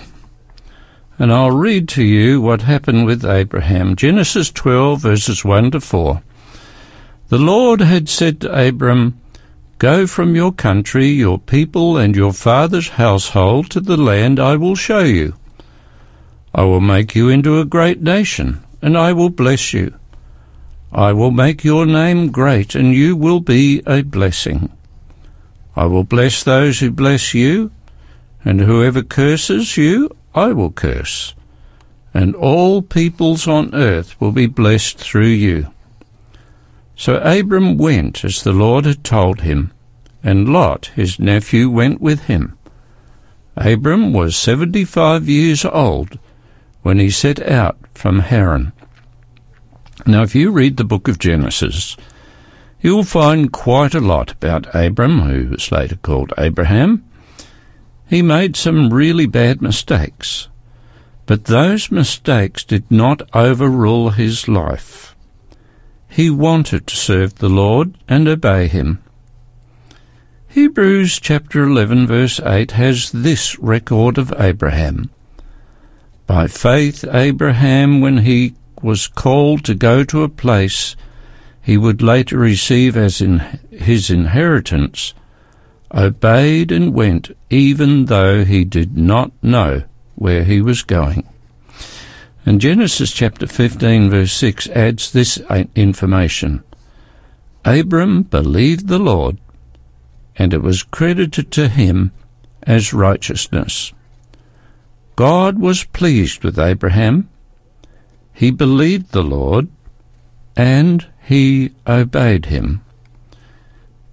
And 1.17 1.29
I'll 1.29 1.51
read 1.51 1.89
to 1.89 2.03
you 2.05 2.39
what 2.39 2.61
happened 2.61 3.05
with 3.05 3.25
Abraham. 3.25 3.97
Genesis 3.97 4.49
12, 4.49 5.01
verses 5.01 5.43
1 5.43 5.71
to 5.71 5.81
4. 5.81 6.23
The 7.27 7.37
Lord 7.37 7.81
had 7.81 8.07
said 8.07 8.39
to 8.39 8.67
Abram, 8.67 9.19
Go 9.77 10.07
from 10.07 10.35
your 10.35 10.53
country, 10.53 11.07
your 11.07 11.37
people, 11.37 11.97
and 11.97 12.15
your 12.15 12.31
father's 12.31 12.87
household 12.87 13.69
to 13.71 13.81
the 13.81 13.97
land 13.97 14.39
I 14.39 14.55
will 14.55 14.75
show 14.75 15.01
you. 15.01 15.33
I 16.55 16.63
will 16.63 16.79
make 16.79 17.15
you 17.15 17.27
into 17.27 17.59
a 17.59 17.65
great 17.65 18.01
nation, 18.01 18.63
and 18.81 18.97
I 18.97 19.11
will 19.11 19.31
bless 19.31 19.73
you. 19.73 19.93
I 20.93 21.11
will 21.11 21.31
make 21.31 21.65
your 21.65 21.85
name 21.85 22.31
great, 22.31 22.73
and 22.73 22.93
you 22.93 23.17
will 23.17 23.41
be 23.41 23.83
a 23.85 24.01
blessing. 24.01 24.71
I 25.75 25.87
will 25.87 26.05
bless 26.05 26.41
those 26.41 26.79
who 26.79 26.89
bless 26.89 27.33
you, 27.33 27.71
and 28.45 28.61
whoever 28.61 29.01
curses 29.01 29.77
you, 29.77 30.09
I 30.33 30.53
will 30.53 30.71
curse, 30.71 31.33
and 32.13 32.35
all 32.35 32.81
peoples 32.81 33.47
on 33.47 33.73
earth 33.75 34.19
will 34.21 34.31
be 34.31 34.47
blessed 34.47 34.97
through 34.97 35.25
you. 35.25 35.67
So 36.95 37.17
Abram 37.17 37.77
went 37.77 38.25
as 38.25 38.43
the 38.43 38.53
Lord 38.53 38.85
had 38.85 39.03
told 39.03 39.41
him, 39.41 39.71
and 40.23 40.51
Lot, 40.51 40.91
his 40.95 41.19
nephew, 41.19 41.69
went 41.69 42.01
with 42.01 42.23
him. 42.23 42.57
Abram 43.55 44.13
was 44.13 44.35
seventy-five 44.35 45.27
years 45.27 45.65
old 45.65 46.19
when 46.81 46.99
he 46.99 47.09
set 47.09 47.41
out 47.41 47.77
from 47.93 48.19
Haran. 48.19 48.71
Now, 50.05 50.23
if 50.23 50.33
you 50.33 50.51
read 50.51 50.77
the 50.77 50.85
book 50.85 51.07
of 51.07 51.19
Genesis, 51.19 51.97
you'll 52.81 53.03
find 53.03 53.51
quite 53.51 53.93
a 53.93 53.99
lot 53.99 54.31
about 54.31 54.73
Abram, 54.73 55.19
who 55.19 55.49
was 55.49 55.71
later 55.71 55.97
called 55.97 56.33
Abraham. 56.37 57.03
He 58.09 58.23
made 58.23 58.55
some 58.55 58.91
really 58.91 59.27
bad 59.27 59.61
mistakes, 59.61 60.47
but 61.27 61.45
those 61.45 61.91
mistakes 61.91 62.63
did 62.63 62.89
not 62.89 63.21
overrule 63.35 64.09
his 64.09 64.47
life. 64.47 65.15
He 66.07 66.31
wanted 66.31 66.87
to 66.87 66.95
serve 66.95 67.35
the 67.35 67.49
Lord 67.49 67.95
and 68.07 68.27
obey 68.27 68.67
him. 68.67 69.03
Hebrews 70.47 71.19
chapter 71.19 71.63
11 71.63 72.07
verse 72.07 72.39
8 72.43 72.71
has 72.71 73.11
this 73.11 73.59
record 73.59 74.17
of 74.17 74.33
Abraham. 74.39 75.11
By 76.25 76.47
faith 76.47 77.05
Abraham, 77.11 78.01
when 78.01 78.19
he 78.19 78.55
was 78.81 79.05
called 79.05 79.63
to 79.65 79.75
go 79.75 80.03
to 80.05 80.23
a 80.23 80.29
place 80.29 80.95
he 81.61 81.77
would 81.77 82.01
later 82.01 82.39
receive 82.39 82.97
as 82.97 83.21
in 83.21 83.37
his 83.69 84.09
inheritance, 84.09 85.13
obeyed 85.93 86.71
and 86.71 86.93
went 86.93 87.35
even 87.49 88.05
though 88.05 88.43
he 88.43 88.63
did 88.63 88.97
not 88.97 89.31
know 89.41 89.83
where 90.15 90.43
he 90.43 90.61
was 90.61 90.83
going. 90.83 91.27
And 92.45 92.61
Genesis 92.61 93.11
chapter 93.11 93.47
15 93.47 94.09
verse 94.09 94.33
6 94.33 94.69
adds 94.69 95.11
this 95.11 95.37
information. 95.75 96.63
Abram 97.65 98.23
believed 98.23 98.87
the 98.87 98.99
Lord, 98.99 99.37
and 100.35 100.53
it 100.53 100.61
was 100.61 100.83
credited 100.83 101.51
to 101.51 101.67
him 101.67 102.11
as 102.63 102.93
righteousness. 102.93 103.93
God 105.15 105.59
was 105.59 105.83
pleased 105.83 106.43
with 106.43 106.57
Abraham. 106.57 107.29
He 108.33 108.51
believed 108.51 109.11
the 109.11 109.23
Lord, 109.23 109.67
and 110.55 111.05
he 111.21 111.71
obeyed 111.85 112.45
him. 112.45 112.81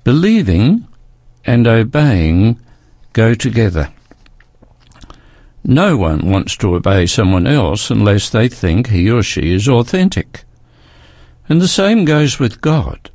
Believing 0.02 0.85
and 1.46 1.66
obeying 1.66 2.60
go 3.12 3.32
together. 3.32 3.92
No 5.64 5.96
one 5.96 6.30
wants 6.30 6.56
to 6.58 6.74
obey 6.74 7.06
someone 7.06 7.46
else 7.46 7.90
unless 7.90 8.28
they 8.28 8.48
think 8.48 8.88
he 8.88 9.10
or 9.10 9.22
she 9.22 9.54
is 9.54 9.68
authentic. 9.68 10.44
And 11.48 11.60
the 11.60 11.68
same 11.68 12.04
goes 12.04 12.38
with 12.38 12.60
God. 12.60 13.10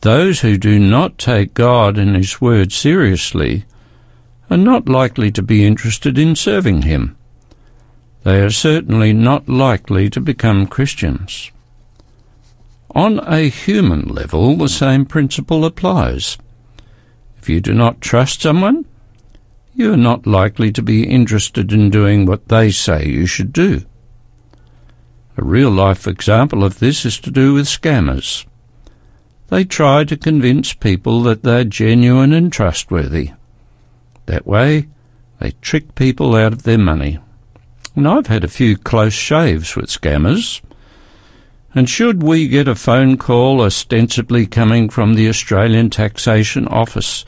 Those 0.00 0.40
who 0.40 0.56
do 0.56 0.78
not 0.78 1.18
take 1.18 1.54
God 1.54 1.98
and 1.98 2.14
His 2.14 2.40
Word 2.40 2.72
seriously 2.72 3.64
are 4.48 4.56
not 4.56 4.88
likely 4.88 5.30
to 5.32 5.42
be 5.42 5.66
interested 5.66 6.18
in 6.18 6.36
serving 6.36 6.82
Him. 6.82 7.16
They 8.22 8.40
are 8.40 8.50
certainly 8.50 9.12
not 9.12 9.48
likely 9.48 10.08
to 10.10 10.20
become 10.20 10.66
Christians. 10.66 11.50
On 12.94 13.18
a 13.20 13.48
human 13.48 14.02
level, 14.02 14.56
the 14.56 14.68
same 14.68 15.04
principle 15.06 15.64
applies. 15.64 16.38
If 17.46 17.50
you 17.50 17.60
do 17.60 17.74
not 17.74 18.00
trust 18.00 18.42
someone, 18.42 18.86
you 19.72 19.92
are 19.92 19.96
not 19.96 20.26
likely 20.26 20.72
to 20.72 20.82
be 20.82 21.08
interested 21.08 21.72
in 21.72 21.90
doing 21.90 22.26
what 22.26 22.48
they 22.48 22.72
say 22.72 23.06
you 23.06 23.24
should 23.26 23.52
do. 23.52 23.82
A 25.36 25.44
real 25.44 25.70
life 25.70 26.08
example 26.08 26.64
of 26.64 26.80
this 26.80 27.04
is 27.04 27.20
to 27.20 27.30
do 27.30 27.54
with 27.54 27.66
scammers. 27.66 28.44
They 29.46 29.62
try 29.62 30.02
to 30.02 30.16
convince 30.16 30.74
people 30.74 31.22
that 31.22 31.44
they're 31.44 31.62
genuine 31.62 32.32
and 32.32 32.52
trustworthy. 32.52 33.30
That 34.24 34.44
way, 34.44 34.88
they 35.38 35.52
trick 35.60 35.94
people 35.94 36.34
out 36.34 36.52
of 36.52 36.64
their 36.64 36.78
money. 36.78 37.20
And 37.94 38.08
I've 38.08 38.26
had 38.26 38.42
a 38.42 38.48
few 38.48 38.76
close 38.76 39.14
shaves 39.14 39.76
with 39.76 39.86
scammers. 39.86 40.62
And 41.76 41.90
should 41.90 42.22
we 42.22 42.48
get 42.48 42.68
a 42.68 42.74
phone 42.74 43.18
call 43.18 43.60
ostensibly 43.60 44.46
coming 44.46 44.88
from 44.88 45.12
the 45.12 45.28
Australian 45.28 45.90
Taxation 45.90 46.66
Office 46.68 47.26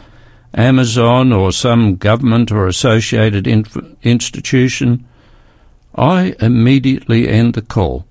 Amazon 0.54 1.34
or 1.34 1.52
some 1.52 1.96
government 1.96 2.50
or 2.50 2.66
associated 2.66 3.46
inf- 3.46 3.76
institution, 4.02 5.06
I 5.94 6.34
immediately 6.40 7.28
end 7.28 7.52
the 7.54 7.60
call. 7.60 8.06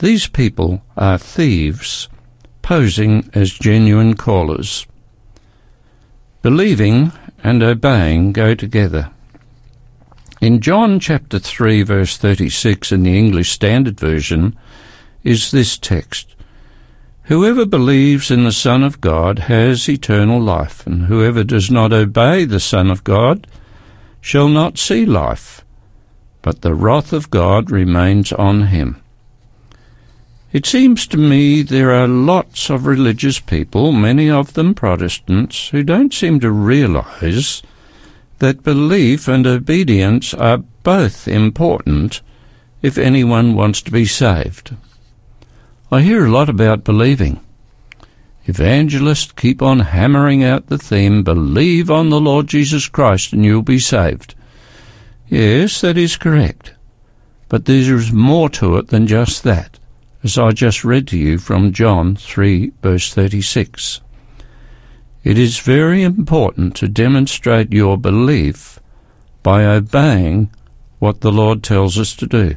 These 0.00 0.26
people 0.26 0.82
are 0.96 1.18
thieves 1.18 2.08
posing 2.62 3.30
as 3.32 3.52
genuine 3.52 4.14
callers. 4.14 4.88
Believing 6.42 7.12
and 7.44 7.62
obeying 7.62 8.32
go 8.32 8.56
together. 8.56 9.12
In 10.40 10.60
John 10.60 10.98
chapter 10.98 11.38
3 11.38 11.82
verse 11.82 12.16
36 12.16 12.90
in 12.90 13.04
the 13.04 13.16
English 13.16 13.52
Standard 13.52 14.00
Version 14.00 14.58
is 15.24 15.50
this 15.50 15.76
text. 15.76 16.34
Whoever 17.24 17.66
believes 17.66 18.30
in 18.30 18.44
the 18.44 18.52
Son 18.52 18.82
of 18.82 19.00
God 19.02 19.40
has 19.40 19.88
eternal 19.88 20.40
life, 20.40 20.86
and 20.86 21.06
whoever 21.06 21.44
does 21.44 21.70
not 21.70 21.92
obey 21.92 22.44
the 22.44 22.60
Son 22.60 22.90
of 22.90 23.04
God 23.04 23.46
shall 24.20 24.48
not 24.48 24.78
see 24.78 25.04
life, 25.04 25.64
but 26.40 26.62
the 26.62 26.74
wrath 26.74 27.12
of 27.12 27.30
God 27.30 27.70
remains 27.70 28.32
on 28.32 28.68
him. 28.68 29.02
It 30.50 30.64
seems 30.64 31.06
to 31.08 31.18
me 31.18 31.60
there 31.60 31.90
are 31.90 32.08
lots 32.08 32.70
of 32.70 32.86
religious 32.86 33.38
people, 33.38 33.92
many 33.92 34.30
of 34.30 34.54
them 34.54 34.74
Protestants, 34.74 35.68
who 35.68 35.82
don't 35.82 36.14
seem 36.14 36.40
to 36.40 36.50
realize 36.50 37.62
that 38.38 38.62
belief 38.62 39.28
and 39.28 39.46
obedience 39.46 40.32
are 40.32 40.64
both 40.82 41.28
important 41.28 42.22
if 42.80 42.96
anyone 42.96 43.54
wants 43.54 43.82
to 43.82 43.90
be 43.90 44.06
saved. 44.06 44.74
I 45.90 46.02
hear 46.02 46.26
a 46.26 46.30
lot 46.30 46.50
about 46.50 46.84
believing. 46.84 47.40
Evangelists 48.44 49.32
keep 49.32 49.62
on 49.62 49.80
hammering 49.80 50.44
out 50.44 50.66
the 50.66 50.76
theme, 50.76 51.22
believe 51.22 51.90
on 51.90 52.10
the 52.10 52.20
Lord 52.20 52.46
Jesus 52.46 52.88
Christ 52.88 53.32
and 53.32 53.42
you'll 53.42 53.62
be 53.62 53.78
saved. 53.78 54.34
Yes, 55.28 55.80
that 55.80 55.96
is 55.96 56.18
correct. 56.18 56.74
But 57.48 57.64
there 57.64 57.96
is 57.96 58.12
more 58.12 58.50
to 58.50 58.76
it 58.76 58.88
than 58.88 59.06
just 59.06 59.44
that, 59.44 59.78
as 60.22 60.36
I 60.36 60.50
just 60.50 60.84
read 60.84 61.08
to 61.08 61.16
you 61.16 61.38
from 61.38 61.72
John 61.72 62.16
3 62.16 62.72
verse 62.82 63.14
36. 63.14 64.02
It 65.24 65.38
is 65.38 65.58
very 65.58 66.02
important 66.02 66.76
to 66.76 66.88
demonstrate 66.88 67.72
your 67.72 67.96
belief 67.96 68.78
by 69.42 69.64
obeying 69.64 70.50
what 70.98 71.22
the 71.22 71.32
Lord 71.32 71.62
tells 71.62 71.98
us 71.98 72.14
to 72.16 72.26
do. 72.26 72.56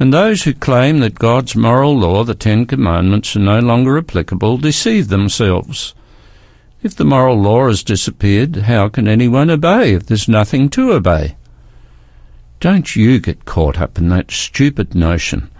And 0.00 0.14
those 0.14 0.44
who 0.44 0.54
claim 0.54 1.00
that 1.00 1.18
God's 1.18 1.54
moral 1.54 1.94
law, 1.94 2.24
the 2.24 2.34
Ten 2.34 2.64
Commandments, 2.64 3.36
are 3.36 3.40
no 3.40 3.58
longer 3.58 3.98
applicable 3.98 4.56
deceive 4.56 5.08
themselves. 5.08 5.94
If 6.82 6.96
the 6.96 7.04
moral 7.04 7.38
law 7.38 7.68
has 7.68 7.82
disappeared, 7.82 8.56
how 8.56 8.88
can 8.88 9.06
anyone 9.06 9.50
obey 9.50 9.92
if 9.92 10.06
there's 10.06 10.26
nothing 10.26 10.70
to 10.70 10.92
obey? 10.92 11.36
Don't 12.60 12.96
you 12.96 13.20
get 13.20 13.44
caught 13.44 13.78
up 13.78 13.98
in 13.98 14.08
that 14.08 14.30
stupid 14.30 14.94
notion 14.94 15.50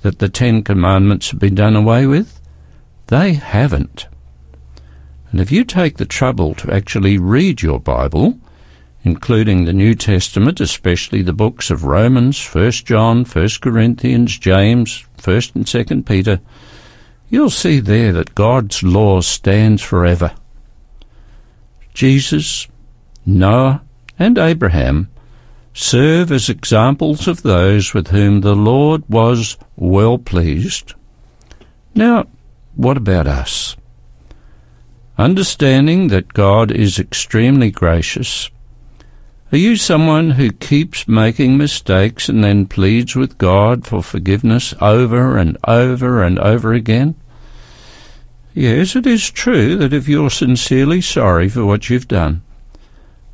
that 0.00 0.18
the 0.18 0.30
Ten 0.30 0.62
Commandments 0.62 1.30
have 1.30 1.40
been 1.40 1.54
done 1.54 1.76
away 1.76 2.06
with? 2.06 2.40
They 3.08 3.34
haven't. 3.34 4.06
And 5.30 5.42
if 5.42 5.52
you 5.52 5.62
take 5.62 5.98
the 5.98 6.06
trouble 6.06 6.54
to 6.54 6.72
actually 6.72 7.18
read 7.18 7.60
your 7.60 7.80
Bible, 7.80 8.38
including 9.04 9.64
the 9.64 9.72
New 9.72 9.94
Testament, 9.94 10.60
especially 10.60 11.20
the 11.20 11.34
books 11.34 11.70
of 11.70 11.84
Romans, 11.84 12.44
1 12.46 12.70
John, 12.72 13.24
1 13.24 13.48
Corinthians, 13.60 14.38
James, 14.38 15.04
1st 15.18 15.54
and 15.54 15.64
2nd 15.66 16.06
Peter, 16.06 16.40
you'll 17.28 17.50
see 17.50 17.80
there 17.80 18.12
that 18.12 18.34
God's 18.34 18.82
law 18.82 19.20
stands 19.20 19.82
forever. 19.82 20.32
Jesus, 21.92 22.66
Noah, 23.26 23.82
and 24.18 24.38
Abraham 24.38 25.10
serve 25.74 26.32
as 26.32 26.48
examples 26.48 27.28
of 27.28 27.42
those 27.42 27.92
with 27.92 28.08
whom 28.08 28.40
the 28.40 28.54
Lord 28.54 29.02
was 29.08 29.58
well 29.76 30.18
pleased. 30.18 30.94
Now, 31.94 32.26
what 32.74 32.96
about 32.96 33.26
us? 33.26 33.76
Understanding 35.18 36.08
that 36.08 36.32
God 36.32 36.70
is 36.70 36.98
extremely 36.98 37.70
gracious, 37.70 38.50
are 39.52 39.58
you 39.58 39.76
someone 39.76 40.32
who 40.32 40.50
keeps 40.50 41.06
making 41.06 41.56
mistakes 41.56 42.28
and 42.28 42.42
then 42.42 42.66
pleads 42.66 43.14
with 43.14 43.38
God 43.38 43.86
for 43.86 44.02
forgiveness 44.02 44.74
over 44.80 45.36
and 45.36 45.56
over 45.64 46.22
and 46.22 46.38
over 46.38 46.72
again? 46.72 47.14
Yes, 48.54 48.96
it 48.96 49.06
is 49.06 49.30
true 49.30 49.76
that 49.76 49.92
if 49.92 50.08
you're 50.08 50.30
sincerely 50.30 51.00
sorry 51.00 51.48
for 51.48 51.66
what 51.66 51.90
you've 51.90 52.08
done, 52.08 52.42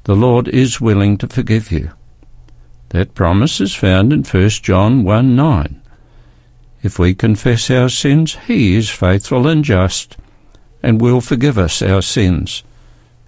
the 0.04 0.16
Lord 0.16 0.48
is 0.48 0.80
willing 0.80 1.16
to 1.18 1.28
forgive 1.28 1.70
you. 1.70 1.90
That 2.88 3.14
promise 3.14 3.60
is 3.60 3.74
found 3.74 4.12
in 4.12 4.24
1 4.24 4.48
John 4.48 5.04
1 5.04 5.36
9. 5.36 5.82
If 6.82 6.98
we 6.98 7.14
confess 7.14 7.70
our 7.70 7.88
sins, 7.88 8.36
He 8.46 8.76
is 8.76 8.90
faithful 8.90 9.46
and 9.46 9.62
just, 9.64 10.16
and 10.82 11.00
will 11.00 11.20
forgive 11.20 11.58
us 11.58 11.82
our 11.82 12.02
sins, 12.02 12.64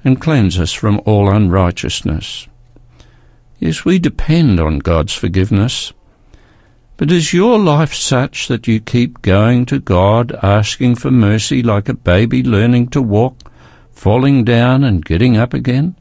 and 0.02 0.20
cleanse 0.20 0.58
us 0.58 0.72
from 0.72 1.00
all 1.04 1.30
unrighteousness. 1.30 2.48
Yes, 3.62 3.84
we 3.84 4.00
depend 4.00 4.58
on 4.58 4.80
God's 4.80 5.14
forgiveness. 5.14 5.92
But 6.96 7.12
is 7.12 7.32
your 7.32 7.60
life 7.60 7.94
such 7.94 8.48
that 8.48 8.66
you 8.66 8.80
keep 8.80 9.22
going 9.22 9.66
to 9.66 9.78
God 9.78 10.36
asking 10.42 10.96
for 10.96 11.12
mercy 11.12 11.62
like 11.62 11.88
a 11.88 11.94
baby 11.94 12.42
learning 12.42 12.88
to 12.88 13.00
walk, 13.00 13.52
falling 13.92 14.42
down 14.42 14.82
and 14.82 15.04
getting 15.04 15.36
up 15.36 15.54
again? 15.54 15.94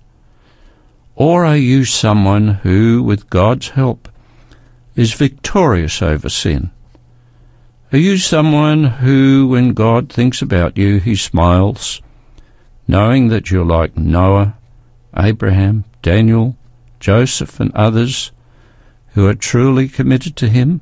Or 1.14 1.46
are 1.46 1.56
you 1.56 1.86
someone 1.86 2.48
who, 2.64 3.04
with 3.04 3.30
God's 3.30 3.70
help, 3.70 4.10
is 4.96 5.14
victorious 5.14 6.02
over 6.02 6.30
sin? 6.30 6.72
Are 7.94 8.00
you 8.00 8.18
someone 8.18 8.86
who, 8.86 9.50
when 9.50 9.74
God 9.74 10.12
thinks 10.12 10.42
about 10.42 10.80
you, 10.80 11.00
he 11.00 11.16
smiles, 11.16 12.02
knowing 12.88 13.28
that 13.28 13.52
you're 13.52 13.64
like 13.64 13.96
Noah, 13.96 14.58
Abraham, 15.16 15.86
Daniel, 16.02 16.58
Joseph, 17.02 17.60
and 17.60 17.76
others 17.76 18.32
who 19.16 19.28
are 19.28 19.36
truly 19.36 19.90
committed 19.90 20.38
to 20.38 20.48
him? 20.48 20.80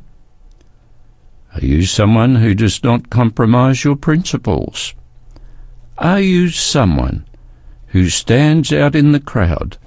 Are 1.55 1.65
you 1.65 1.84
someone 1.86 2.36
who 2.36 2.53
does 2.53 2.84
not 2.84 3.10
compromise 3.10 3.84
your 3.84 3.95
principles? 3.95 4.93
Are 5.97 6.19
you 6.19 6.49
someone 6.49 7.25
who 7.88 8.10
stands 8.10 8.71
out 8.71 8.95
in 8.95 9.12
the 9.12 9.19
crowd 9.19 9.77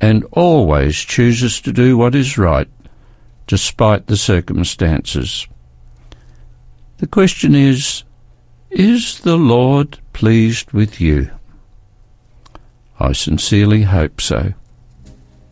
and 0.00 0.24
always 0.32 0.96
chooses 0.96 1.60
to 1.60 1.72
do 1.72 1.96
what 1.96 2.14
is 2.14 2.38
right, 2.38 2.68
despite 3.46 4.06
the 4.06 4.16
circumstances. 4.16 5.46
The 6.98 7.06
question 7.06 7.54
is, 7.54 8.04
is 8.70 9.20
the 9.20 9.36
Lord 9.36 9.98
pleased 10.12 10.72
with 10.72 11.00
you? 11.00 11.30
I 13.00 13.12
sincerely 13.12 13.82
hope 13.82 14.20
so. 14.20 14.54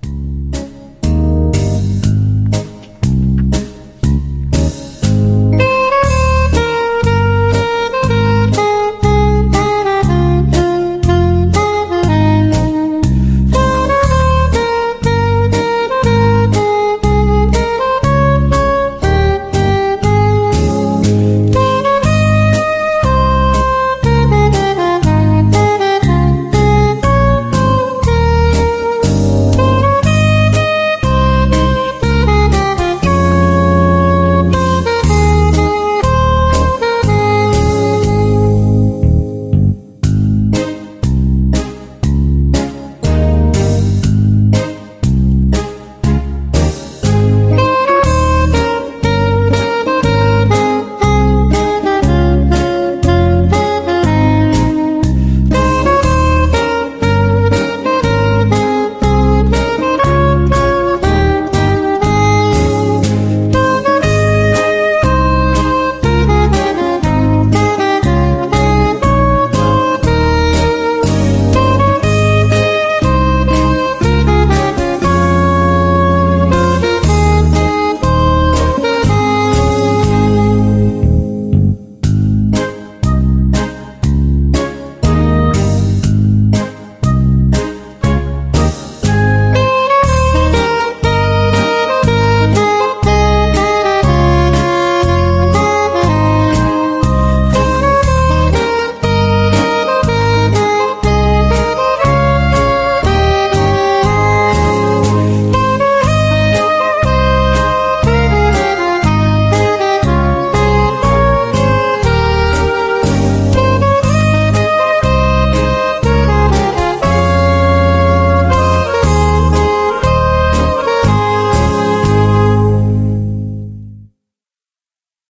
Thank 0.07 0.57
you. 0.57 0.66